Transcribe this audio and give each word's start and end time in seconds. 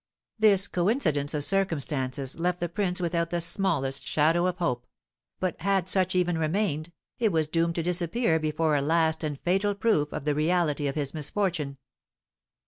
This 0.39 0.65
coincidence 0.67 1.35
of 1.35 1.43
circumstances 1.43 2.39
left 2.39 2.59
the 2.59 2.67
prince 2.67 2.99
without 2.99 3.29
the 3.29 3.39
smallest 3.39 4.03
shadow 4.03 4.47
of 4.47 4.57
hope; 4.57 4.87
but 5.39 5.61
had 5.61 5.87
such 5.87 6.15
even 6.15 6.39
remained, 6.39 6.91
it 7.19 7.31
was 7.31 7.47
doomed 7.47 7.75
to 7.75 7.83
disappear 7.83 8.39
before 8.39 8.75
a 8.75 8.81
last 8.81 9.23
and 9.23 9.39
fatal 9.41 9.75
proof 9.75 10.11
of 10.11 10.25
the 10.25 10.33
reality 10.33 10.87
of 10.87 10.95
his 10.95 11.13
misfortune. 11.13 11.77